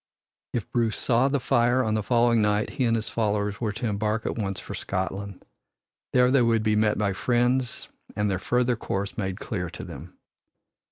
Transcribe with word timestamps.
If 0.53 0.67
Bruce 0.71 0.97
saw 0.97 1.27
the 1.27 1.39
fire 1.39 1.83
on 1.83 1.93
the 1.93 2.01
following 2.01 2.41
night 2.41 2.71
he 2.71 2.85
and 2.85 2.95
his 2.95 3.07
followers 3.07 3.61
were 3.61 3.71
to 3.73 3.85
embark 3.85 4.25
at 4.25 4.35
once 4.35 4.59
for 4.59 4.73
Scotland. 4.73 5.45
There 6.11 6.31
they 6.31 6.41
would 6.41 6.63
be 6.63 6.75
met 6.75 6.97
by 6.97 7.13
friends 7.13 7.87
and 8.15 8.27
their 8.27 8.39
further 8.39 8.75
course 8.75 9.15
made 9.15 9.39
clear 9.39 9.69
to 9.69 9.83
them. 9.83 10.17